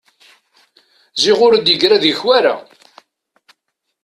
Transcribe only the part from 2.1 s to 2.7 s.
wara!